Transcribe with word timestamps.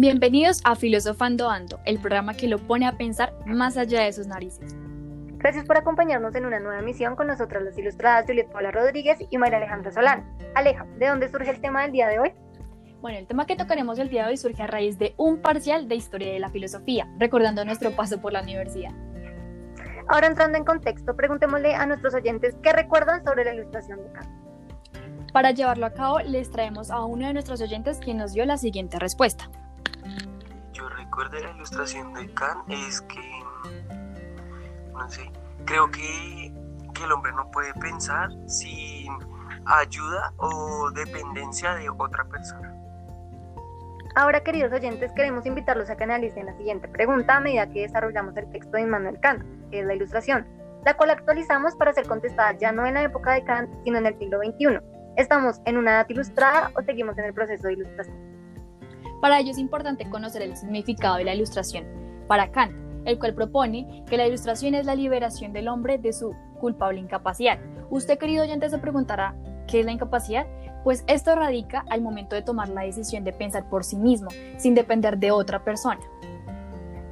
Bienvenidos 0.00 0.60
a 0.62 0.76
Filosofando 0.76 1.50
Ando, 1.50 1.80
el 1.84 1.98
programa 1.98 2.34
que 2.34 2.46
lo 2.46 2.58
pone 2.58 2.86
a 2.86 2.96
pensar 2.96 3.34
más 3.46 3.76
allá 3.76 4.02
de 4.02 4.12
sus 4.12 4.28
narices. 4.28 4.76
Gracias 5.38 5.64
por 5.64 5.76
acompañarnos 5.76 6.36
en 6.36 6.46
una 6.46 6.60
nueva 6.60 6.78
emisión 6.78 7.16
con 7.16 7.26
nosotras 7.26 7.64
las 7.64 7.76
ilustradas 7.76 8.24
Juliet 8.24 8.48
Paula 8.48 8.70
Rodríguez 8.70 9.18
y 9.28 9.38
María 9.38 9.56
Alejandra 9.56 9.90
Solán. 9.90 10.24
Aleja, 10.54 10.86
¿de 11.00 11.08
dónde 11.08 11.28
surge 11.28 11.50
el 11.50 11.60
tema 11.60 11.82
del 11.82 11.90
día 11.90 12.06
de 12.06 12.20
hoy? 12.20 12.32
Bueno, 13.00 13.18
el 13.18 13.26
tema 13.26 13.44
que 13.44 13.56
tocaremos 13.56 13.98
el 13.98 14.08
día 14.08 14.22
de 14.22 14.30
hoy 14.30 14.36
surge 14.36 14.62
a 14.62 14.68
raíz 14.68 15.00
de 15.00 15.14
un 15.16 15.42
parcial 15.42 15.88
de 15.88 15.96
Historia 15.96 16.32
de 16.32 16.38
la 16.38 16.50
Filosofía, 16.50 17.12
recordando 17.18 17.64
nuestro 17.64 17.90
paso 17.90 18.20
por 18.20 18.32
la 18.32 18.42
universidad. 18.42 18.92
Ahora 20.06 20.28
entrando 20.28 20.58
en 20.58 20.64
contexto, 20.64 21.16
preguntémosle 21.16 21.74
a 21.74 21.86
nuestros 21.86 22.14
oyentes 22.14 22.54
qué 22.62 22.72
recuerdan 22.72 23.24
sobre 23.24 23.44
la 23.44 23.52
ilustración 23.52 23.98
de 24.04 24.12
Kant. 24.12 24.28
Para 25.32 25.50
llevarlo 25.50 25.86
a 25.86 25.92
cabo, 25.92 26.20
les 26.20 26.52
traemos 26.52 26.92
a 26.92 27.04
uno 27.04 27.26
de 27.26 27.32
nuestros 27.32 27.60
oyentes 27.60 27.98
quien 27.98 28.18
nos 28.18 28.32
dio 28.32 28.44
la 28.46 28.58
siguiente 28.58 29.00
respuesta. 29.00 29.50
Recuerdo 31.18 31.48
la 31.48 31.52
ilustración 31.52 32.14
de 32.14 32.32
Kant 32.32 32.70
es 32.70 33.00
que, 33.00 33.42
no 34.92 35.10
sé, 35.10 35.28
creo 35.64 35.90
que, 35.90 36.52
que 36.94 37.04
el 37.04 37.10
hombre 37.10 37.32
no 37.32 37.50
puede 37.50 37.74
pensar 37.74 38.30
sin 38.46 39.12
ayuda 39.66 40.32
o 40.36 40.92
dependencia 40.92 41.74
de 41.74 41.90
otra 41.90 42.24
persona. 42.26 42.72
Ahora, 44.14 44.44
queridos 44.44 44.72
oyentes, 44.72 45.10
queremos 45.12 45.44
invitarlos 45.44 45.90
a 45.90 45.96
que 45.96 46.04
analicen 46.04 46.46
la 46.46 46.56
siguiente 46.56 46.86
pregunta 46.86 47.38
a 47.38 47.40
medida 47.40 47.68
que 47.68 47.80
desarrollamos 47.80 48.36
el 48.36 48.48
texto 48.52 48.76
de 48.76 48.82
Immanuel 48.82 49.18
Kant, 49.18 49.42
que 49.72 49.80
es 49.80 49.86
la 49.86 49.94
ilustración, 49.94 50.46
la 50.84 50.96
cual 50.96 51.10
actualizamos 51.10 51.74
para 51.74 51.92
ser 51.94 52.06
contestada 52.06 52.52
ya 52.52 52.70
no 52.70 52.86
en 52.86 52.94
la 52.94 53.02
época 53.02 53.32
de 53.32 53.42
Kant, 53.42 53.68
sino 53.82 53.98
en 53.98 54.06
el 54.06 54.16
siglo 54.20 54.38
XXI. 54.38 54.78
¿Estamos 55.16 55.60
en 55.64 55.78
una 55.78 55.94
edad 55.94 56.06
ilustrada 56.08 56.70
o 56.76 56.82
seguimos 56.82 57.18
en 57.18 57.24
el 57.24 57.34
proceso 57.34 57.66
de 57.66 57.72
ilustración? 57.72 58.37
Para 59.20 59.40
ello 59.40 59.50
es 59.50 59.58
importante 59.58 60.08
conocer 60.08 60.42
el 60.42 60.56
significado 60.56 61.16
de 61.16 61.24
la 61.24 61.34
ilustración. 61.34 61.84
Para 62.28 62.50
Kant, 62.50 62.72
el 63.04 63.18
cual 63.18 63.34
propone 63.34 64.04
que 64.08 64.16
la 64.16 64.26
ilustración 64.26 64.74
es 64.74 64.86
la 64.86 64.94
liberación 64.94 65.52
del 65.52 65.68
hombre 65.68 65.98
de 65.98 66.12
su 66.12 66.34
culpable 66.60 67.00
incapacidad. 67.00 67.58
Usted, 67.90 68.18
querido 68.18 68.44
oyente, 68.44 68.68
se 68.68 68.78
preguntará, 68.78 69.34
¿qué 69.66 69.80
es 69.80 69.86
la 69.86 69.92
incapacidad? 69.92 70.46
Pues 70.84 71.04
esto 71.06 71.34
radica 71.34 71.84
al 71.90 72.02
momento 72.02 72.36
de 72.36 72.42
tomar 72.42 72.68
la 72.68 72.82
decisión 72.82 73.24
de 73.24 73.32
pensar 73.32 73.68
por 73.68 73.84
sí 73.84 73.96
mismo, 73.96 74.28
sin 74.56 74.74
depender 74.74 75.18
de 75.18 75.30
otra 75.30 75.64
persona. 75.64 76.00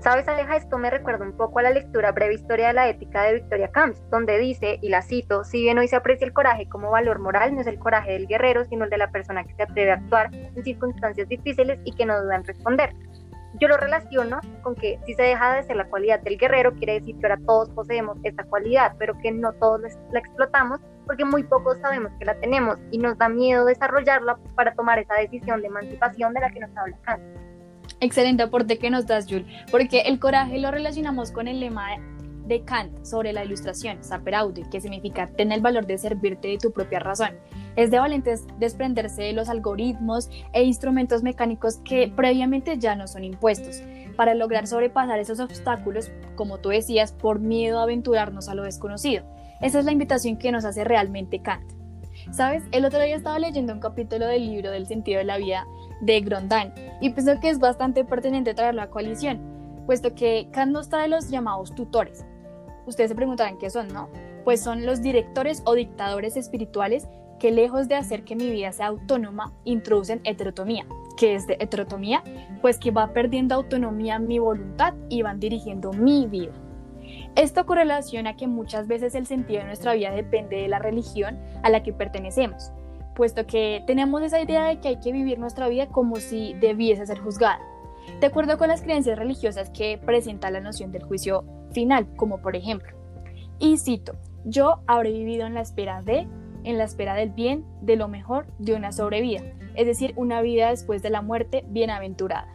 ¿Sabes, 0.00 0.26
Aleja? 0.28 0.56
Esto 0.56 0.78
me 0.78 0.88
recuerda 0.88 1.26
un 1.26 1.36
poco 1.36 1.58
a 1.58 1.62
la 1.62 1.72
lectura 1.72 2.10
Breve 2.12 2.32
Historia 2.32 2.68
de 2.68 2.72
la 2.72 2.88
Ética 2.88 3.22
de 3.24 3.34
Victoria 3.34 3.70
Camps, 3.70 4.02
donde 4.10 4.38
dice, 4.38 4.78
y 4.80 4.88
la 4.88 5.02
cito, 5.02 5.44
si 5.44 5.60
bien 5.60 5.76
hoy 5.76 5.88
se 5.88 5.96
aprecia 5.96 6.26
el 6.26 6.32
coraje 6.32 6.66
como 6.70 6.90
valor 6.90 7.18
moral, 7.18 7.54
no 7.54 7.60
es 7.60 7.66
el 7.66 7.78
coraje 7.78 8.12
del 8.12 8.26
guerrero, 8.26 8.64
sino 8.64 8.84
el 8.84 8.90
de 8.90 8.96
la 8.96 9.10
persona 9.10 9.44
que 9.44 9.54
se 9.54 9.62
atreve 9.62 9.90
a 9.90 9.96
actuar 9.96 10.30
en 10.32 10.64
circunstancias 10.64 11.28
difíciles 11.28 11.78
y 11.84 11.92
que 11.92 12.06
no 12.06 12.18
duda 12.18 12.36
en 12.36 12.44
responder. 12.44 12.94
Yo 13.60 13.68
lo 13.68 13.76
relaciono 13.76 14.40
con 14.62 14.74
que 14.74 14.98
si 15.04 15.12
se 15.12 15.22
deja 15.22 15.56
de 15.56 15.64
ser 15.64 15.76
la 15.76 15.84
cualidad 15.84 16.20
del 16.20 16.38
guerrero, 16.38 16.72
quiere 16.72 16.94
decir 16.94 17.18
que 17.18 17.26
ahora 17.26 17.38
todos 17.46 17.68
poseemos 17.68 18.16
esta 18.22 18.44
cualidad, 18.44 18.94
pero 18.98 19.12
que 19.18 19.30
no 19.32 19.52
todos 19.52 19.82
la 20.12 20.18
explotamos 20.18 20.80
porque 21.04 21.26
muy 21.26 21.42
pocos 21.42 21.76
sabemos 21.82 22.10
que 22.18 22.24
la 22.24 22.40
tenemos 22.40 22.78
y 22.90 22.96
nos 22.96 23.18
da 23.18 23.28
miedo 23.28 23.66
desarrollarla 23.66 24.38
para 24.54 24.72
tomar 24.74 24.98
esa 24.98 25.14
decisión 25.16 25.60
de 25.60 25.66
emancipación 25.66 26.32
de 26.32 26.40
la 26.40 26.50
que 26.50 26.60
nos 26.60 26.74
habla 26.74 26.96
Kant. 27.02 27.49
Excelente 28.00 28.42
aporte 28.42 28.78
que 28.78 28.90
nos 28.90 29.06
das, 29.06 29.26
Jules, 29.28 29.46
porque 29.70 30.00
el 30.00 30.18
coraje 30.18 30.58
lo 30.58 30.70
relacionamos 30.70 31.32
con 31.32 31.48
el 31.48 31.60
lema 31.60 31.88
de 32.46 32.62
Kant 32.62 33.04
sobre 33.04 33.32
la 33.32 33.44
ilustración, 33.44 34.02
saper 34.02 34.34
aude, 34.34 34.64
que 34.70 34.80
significa 34.80 35.28
tener 35.28 35.58
el 35.58 35.62
valor 35.62 35.86
de 35.86 35.98
servirte 35.98 36.48
de 36.48 36.58
tu 36.58 36.72
propia 36.72 36.98
razón. 36.98 37.30
Es 37.76 37.90
de 37.90 37.98
valientes 37.98 38.46
desprenderse 38.58 39.22
de 39.22 39.34
los 39.34 39.48
algoritmos 39.48 40.30
e 40.52 40.64
instrumentos 40.64 41.22
mecánicos 41.22 41.76
que 41.84 42.10
previamente 42.14 42.78
ya 42.78 42.96
no 42.96 43.06
son 43.06 43.22
impuestos, 43.22 43.82
para 44.16 44.34
lograr 44.34 44.66
sobrepasar 44.66 45.18
esos 45.18 45.38
obstáculos, 45.38 46.10
como 46.34 46.58
tú 46.58 46.70
decías, 46.70 47.12
por 47.12 47.38
miedo 47.38 47.78
a 47.78 47.84
aventurarnos 47.84 48.48
a 48.48 48.54
lo 48.54 48.64
desconocido. 48.64 49.24
Esa 49.60 49.78
es 49.78 49.84
la 49.84 49.92
invitación 49.92 50.38
que 50.38 50.52
nos 50.52 50.64
hace 50.64 50.84
realmente 50.84 51.40
Kant. 51.40 51.79
¿Sabes? 52.30 52.62
El 52.72 52.84
otro 52.84 53.00
día 53.00 53.16
estaba 53.16 53.38
leyendo 53.38 53.72
un 53.72 53.80
capítulo 53.80 54.26
del 54.26 54.46
libro 54.46 54.70
del 54.70 54.86
sentido 54.86 55.18
de 55.18 55.24
la 55.24 55.38
vida 55.38 55.66
de 56.00 56.20
Grondin 56.20 56.72
y 57.00 57.10
pienso 57.10 57.40
que 57.40 57.50
es 57.50 57.58
bastante 57.58 58.04
pertinente 58.04 58.54
traerlo 58.54 58.82
a 58.82 58.90
coalición, 58.90 59.40
puesto 59.86 60.14
que 60.14 60.48
Kant 60.52 60.72
nos 60.72 60.88
trae 60.88 61.08
los 61.08 61.30
llamados 61.30 61.74
tutores. 61.74 62.24
Ustedes 62.86 63.10
se 63.10 63.14
preguntarán 63.14 63.58
qué 63.58 63.70
son, 63.70 63.88
¿no? 63.88 64.08
Pues 64.44 64.62
son 64.62 64.86
los 64.86 65.02
directores 65.02 65.62
o 65.64 65.74
dictadores 65.74 66.36
espirituales 66.36 67.06
que 67.38 67.50
lejos 67.50 67.88
de 67.88 67.96
hacer 67.96 68.22
que 68.24 68.36
mi 68.36 68.50
vida 68.50 68.70
sea 68.72 68.88
autónoma, 68.88 69.52
introducen 69.64 70.20
heterotomía. 70.24 70.86
¿Qué 71.16 71.34
es 71.34 71.46
de 71.46 71.56
heterotomía? 71.58 72.22
Pues 72.60 72.78
que 72.78 72.90
va 72.90 73.12
perdiendo 73.12 73.54
autonomía 73.54 74.18
mi 74.18 74.38
voluntad 74.38 74.94
y 75.08 75.22
van 75.22 75.40
dirigiendo 75.40 75.92
mi 75.92 76.26
vida. 76.26 76.52
Esto 77.36 77.64
correlaciona 77.64 78.36
que 78.36 78.46
muchas 78.46 78.88
veces 78.88 79.14
el 79.14 79.26
sentido 79.26 79.60
de 79.60 79.66
nuestra 79.66 79.94
vida 79.94 80.10
depende 80.10 80.56
de 80.56 80.68
la 80.68 80.78
religión 80.78 81.38
a 81.62 81.70
la 81.70 81.82
que 81.82 81.92
pertenecemos, 81.92 82.72
puesto 83.14 83.46
que 83.46 83.82
tenemos 83.86 84.22
esa 84.22 84.40
idea 84.40 84.64
de 84.64 84.80
que 84.80 84.88
hay 84.88 85.00
que 85.00 85.12
vivir 85.12 85.38
nuestra 85.38 85.68
vida 85.68 85.86
como 85.86 86.16
si 86.16 86.54
debiese 86.54 87.06
ser 87.06 87.20
juzgada, 87.20 87.60
de 88.20 88.26
acuerdo 88.26 88.58
con 88.58 88.68
las 88.68 88.82
creencias 88.82 89.18
religiosas 89.18 89.70
que 89.70 89.98
presenta 89.98 90.50
la 90.50 90.60
noción 90.60 90.90
del 90.90 91.04
juicio 91.04 91.44
final, 91.72 92.06
como 92.16 92.38
por 92.38 92.56
ejemplo, 92.56 93.00
y 93.58 93.76
cito, 93.76 94.16
yo 94.44 94.80
habré 94.86 95.12
vivido 95.12 95.46
en 95.46 95.54
la 95.54 95.60
espera 95.60 96.02
de, 96.02 96.26
en 96.64 96.78
la 96.78 96.84
espera 96.84 97.14
del 97.14 97.30
bien, 97.30 97.64
de 97.82 97.96
lo 97.96 98.08
mejor, 98.08 98.46
de 98.58 98.74
una 98.74 98.90
sobrevida, 98.90 99.42
es 99.74 99.86
decir, 99.86 100.14
una 100.16 100.40
vida 100.42 100.70
después 100.70 101.02
de 101.02 101.10
la 101.10 101.22
muerte 101.22 101.64
bienaventurada. 101.68 102.48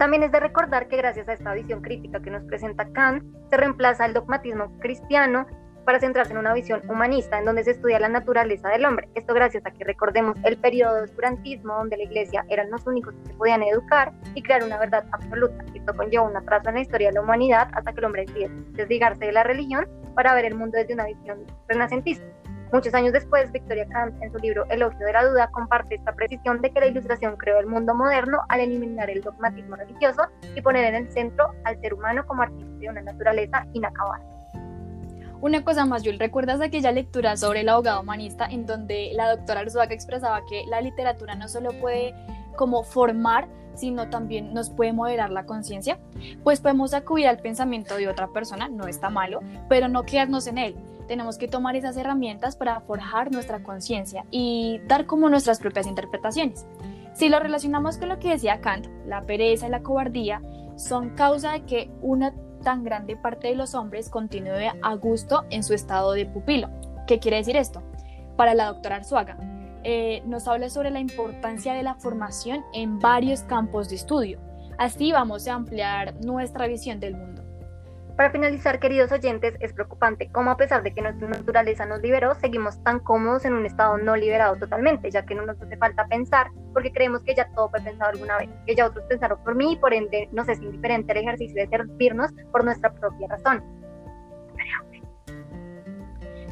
También 0.00 0.22
es 0.22 0.32
de 0.32 0.40
recordar 0.40 0.88
que 0.88 0.96
gracias 0.96 1.28
a 1.28 1.34
esta 1.34 1.52
visión 1.52 1.82
crítica 1.82 2.22
que 2.22 2.30
nos 2.30 2.42
presenta 2.44 2.90
Kant, 2.90 3.22
se 3.50 3.56
reemplaza 3.58 4.06
el 4.06 4.14
dogmatismo 4.14 4.72
cristiano 4.78 5.46
para 5.84 6.00
centrarse 6.00 6.32
en 6.32 6.38
una 6.38 6.54
visión 6.54 6.80
humanista 6.88 7.38
en 7.38 7.44
donde 7.44 7.64
se 7.64 7.72
estudia 7.72 8.00
la 8.00 8.08
naturaleza 8.08 8.70
del 8.70 8.86
hombre. 8.86 9.10
Esto 9.14 9.34
gracias 9.34 9.66
a 9.66 9.70
que 9.70 9.84
recordemos 9.84 10.38
el 10.44 10.56
periodo 10.56 10.94
de 10.94 11.02
oscurantismo 11.02 11.74
donde 11.74 11.98
la 11.98 12.04
iglesia 12.04 12.46
eran 12.48 12.70
los 12.70 12.86
únicos 12.86 13.12
que 13.12 13.26
se 13.26 13.34
podían 13.34 13.62
educar 13.62 14.10
y 14.34 14.42
crear 14.42 14.64
una 14.64 14.78
verdad 14.78 15.04
absoluta. 15.12 15.62
Esto 15.74 15.94
conlleva 15.94 16.24
un 16.24 16.34
atraso 16.34 16.70
en 16.70 16.76
la 16.76 16.80
historia 16.80 17.08
de 17.08 17.14
la 17.16 17.20
humanidad 17.20 17.68
hasta 17.74 17.92
que 17.92 17.98
el 17.98 18.04
hombre 18.06 18.24
decide 18.24 18.50
desligarse 18.70 19.26
de 19.26 19.32
la 19.32 19.42
religión 19.42 19.86
para 20.14 20.34
ver 20.34 20.46
el 20.46 20.54
mundo 20.54 20.78
desde 20.78 20.94
una 20.94 21.04
visión 21.04 21.44
renacentista. 21.68 22.24
Muchos 22.72 22.94
años 22.94 23.12
después, 23.12 23.50
Victoria 23.50 23.84
Kant, 23.88 24.22
en 24.22 24.30
su 24.30 24.38
libro 24.38 24.64
Elogio 24.70 25.04
de 25.04 25.12
la 25.12 25.26
Duda, 25.26 25.50
comparte 25.50 25.96
esta 25.96 26.12
precisión 26.12 26.60
de 26.60 26.70
que 26.70 26.78
la 26.78 26.86
ilustración 26.86 27.36
creó 27.36 27.58
el 27.58 27.66
mundo 27.66 27.94
moderno 27.94 28.38
al 28.48 28.60
eliminar 28.60 29.10
el 29.10 29.22
dogmatismo 29.22 29.74
religioso 29.74 30.22
y 30.54 30.62
poner 30.62 30.84
en 30.94 31.06
el 31.06 31.10
centro 31.10 31.50
al 31.64 31.80
ser 31.80 31.94
humano 31.94 32.24
como 32.28 32.42
artista 32.42 32.70
de 32.78 32.88
una 32.88 33.02
naturaleza 33.02 33.66
inacabada. 33.72 34.24
Una 35.40 35.64
cosa 35.64 35.84
más, 35.84 36.02
Jules, 36.02 36.20
¿recuerdas 36.20 36.60
aquella 36.60 36.92
lectura 36.92 37.36
sobre 37.36 37.62
el 37.62 37.68
abogado 37.70 38.02
humanista 38.02 38.46
en 38.46 38.66
donde 38.66 39.10
la 39.14 39.34
doctora 39.34 39.60
Arzuaga 39.60 39.92
expresaba 39.92 40.42
que 40.48 40.64
la 40.68 40.80
literatura 40.80 41.34
no 41.34 41.48
solo 41.48 41.70
puede 41.80 42.14
como 42.56 42.84
formar, 42.84 43.48
sino 43.74 44.10
también 44.10 44.54
nos 44.54 44.70
puede 44.70 44.92
moderar 44.92 45.30
la 45.30 45.44
conciencia? 45.44 45.98
Pues 46.44 46.60
podemos 46.60 46.94
acudir 46.94 47.26
al 47.26 47.38
pensamiento 47.38 47.96
de 47.96 48.06
otra 48.06 48.28
persona, 48.28 48.68
no 48.68 48.86
está 48.86 49.10
malo, 49.10 49.40
pero 49.68 49.88
no 49.88 50.04
quedarnos 50.04 50.46
en 50.46 50.58
él, 50.58 50.76
tenemos 51.10 51.38
que 51.38 51.48
tomar 51.48 51.74
esas 51.74 51.96
herramientas 51.96 52.54
para 52.54 52.82
forjar 52.82 53.32
nuestra 53.32 53.64
conciencia 53.64 54.24
y 54.30 54.80
dar 54.86 55.06
como 55.06 55.28
nuestras 55.28 55.58
propias 55.58 55.88
interpretaciones. 55.88 56.68
Si 57.14 57.28
lo 57.28 57.40
relacionamos 57.40 57.98
con 57.98 58.10
lo 58.10 58.20
que 58.20 58.28
decía 58.28 58.60
Kant, 58.60 58.86
la 59.06 59.26
pereza 59.26 59.66
y 59.66 59.70
la 59.70 59.82
cobardía 59.82 60.40
son 60.76 61.10
causa 61.16 61.50
de 61.50 61.64
que 61.64 61.90
una 62.00 62.32
tan 62.62 62.84
grande 62.84 63.16
parte 63.16 63.48
de 63.48 63.56
los 63.56 63.74
hombres 63.74 64.08
continúe 64.08 64.70
a 64.80 64.94
gusto 64.94 65.46
en 65.50 65.64
su 65.64 65.74
estado 65.74 66.12
de 66.12 66.26
pupilo. 66.26 66.70
¿Qué 67.08 67.18
quiere 67.18 67.38
decir 67.38 67.56
esto? 67.56 67.82
Para 68.36 68.54
la 68.54 68.66
doctora 68.66 68.94
Arzuaga, 68.94 69.36
eh, 69.82 70.22
nos 70.26 70.46
habla 70.46 70.70
sobre 70.70 70.92
la 70.92 71.00
importancia 71.00 71.74
de 71.74 71.82
la 71.82 71.96
formación 71.96 72.62
en 72.72 73.00
varios 73.00 73.40
campos 73.42 73.88
de 73.88 73.96
estudio. 73.96 74.38
Así 74.78 75.10
vamos 75.10 75.48
a 75.48 75.54
ampliar 75.54 76.14
nuestra 76.24 76.68
visión 76.68 77.00
del 77.00 77.16
mundo. 77.16 77.39
Para 78.20 78.32
finalizar, 78.32 78.80
queridos 78.80 79.10
oyentes, 79.12 79.54
es 79.60 79.72
preocupante 79.72 80.28
cómo 80.30 80.50
a 80.50 80.58
pesar 80.58 80.82
de 80.82 80.92
que 80.92 81.00
nuestra 81.00 81.26
naturaleza 81.26 81.86
nos 81.86 82.02
liberó, 82.02 82.34
seguimos 82.34 82.78
tan 82.84 82.98
cómodos 83.00 83.46
en 83.46 83.54
un 83.54 83.64
estado 83.64 83.96
no 83.96 84.14
liberado 84.14 84.56
totalmente, 84.56 85.10
ya 85.10 85.24
que 85.24 85.34
no 85.34 85.46
nos 85.46 85.58
hace 85.58 85.78
falta 85.78 86.06
pensar, 86.06 86.48
porque 86.74 86.92
creemos 86.92 87.22
que 87.22 87.34
ya 87.34 87.48
todo 87.54 87.70
fue 87.70 87.80
pensado 87.80 88.10
alguna 88.10 88.36
vez, 88.36 88.50
que 88.66 88.74
ya 88.74 88.88
otros 88.88 89.06
pensaron 89.06 89.42
por 89.42 89.54
mí 89.54 89.72
y 89.72 89.76
por 89.76 89.94
ende 89.94 90.28
nos 90.32 90.50
es 90.50 90.60
indiferente 90.60 91.12
el 91.12 91.18
ejercicio 91.20 91.62
de 91.62 91.68
servirnos 91.68 92.30
por 92.52 92.62
nuestra 92.62 92.92
propia 92.92 93.26
razón. 93.26 93.64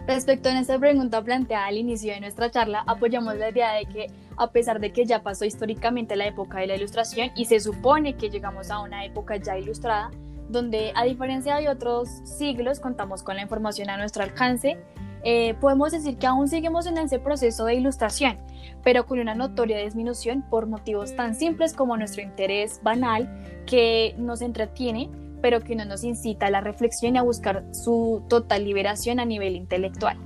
Respecto 0.06 0.48
a 0.48 0.58
esta 0.58 0.78
pregunta 0.78 1.22
planteada 1.22 1.66
al 1.66 1.76
inicio 1.76 2.14
de 2.14 2.20
nuestra 2.20 2.50
charla, 2.50 2.82
apoyamos 2.86 3.36
la 3.36 3.50
idea 3.50 3.74
de 3.74 3.84
que 3.84 4.06
a 4.38 4.50
pesar 4.50 4.80
de 4.80 4.90
que 4.90 5.04
ya 5.04 5.22
pasó 5.22 5.44
históricamente 5.44 6.16
la 6.16 6.28
época 6.28 6.60
de 6.60 6.66
la 6.68 6.76
ilustración 6.76 7.28
y 7.36 7.44
se 7.44 7.60
supone 7.60 8.16
que 8.16 8.30
llegamos 8.30 8.70
a 8.70 8.80
una 8.80 9.04
época 9.04 9.36
ya 9.36 9.58
ilustrada, 9.58 10.10
donde 10.48 10.92
a 10.94 11.04
diferencia 11.04 11.56
de 11.56 11.68
otros 11.68 12.08
siglos 12.24 12.80
contamos 12.80 13.22
con 13.22 13.36
la 13.36 13.42
información 13.42 13.90
a 13.90 13.96
nuestro 13.96 14.22
alcance, 14.22 14.78
eh, 15.24 15.54
podemos 15.60 15.92
decir 15.92 16.16
que 16.16 16.26
aún 16.26 16.48
seguimos 16.48 16.86
en 16.86 16.98
ese 16.98 17.18
proceso 17.18 17.64
de 17.64 17.74
ilustración, 17.74 18.38
pero 18.84 19.06
con 19.06 19.18
una 19.18 19.34
notoria 19.34 19.78
disminución 19.78 20.42
por 20.48 20.66
motivos 20.66 21.14
tan 21.16 21.34
simples 21.34 21.74
como 21.74 21.96
nuestro 21.96 22.22
interés 22.22 22.80
banal 22.82 23.28
que 23.66 24.14
nos 24.16 24.42
entretiene, 24.42 25.10
pero 25.42 25.60
que 25.60 25.76
no 25.76 25.84
nos 25.84 26.04
incita 26.04 26.46
a 26.46 26.50
la 26.50 26.60
reflexión 26.60 27.16
y 27.16 27.18
a 27.18 27.22
buscar 27.22 27.64
su 27.72 28.24
total 28.28 28.64
liberación 28.64 29.20
a 29.20 29.24
nivel 29.24 29.56
intelectual. 29.56 30.16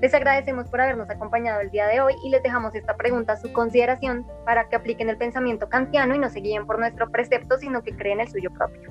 Les 0.00 0.12
agradecemos 0.14 0.68
por 0.68 0.80
habernos 0.80 1.08
acompañado 1.10 1.60
el 1.60 1.70
día 1.70 1.86
de 1.86 2.00
hoy 2.00 2.14
y 2.24 2.30
les 2.30 2.42
dejamos 2.42 2.74
esta 2.74 2.96
pregunta 2.96 3.34
a 3.34 3.36
su 3.36 3.52
consideración 3.52 4.26
para 4.44 4.68
que 4.68 4.74
apliquen 4.74 5.08
el 5.08 5.16
pensamiento 5.16 5.68
kantiano 5.68 6.16
y 6.16 6.18
no 6.18 6.28
se 6.28 6.40
guíen 6.40 6.66
por 6.66 6.80
nuestro 6.80 7.08
precepto, 7.10 7.56
sino 7.58 7.82
que 7.82 7.94
creen 7.96 8.20
el 8.20 8.28
suyo 8.28 8.50
propio. 8.52 8.90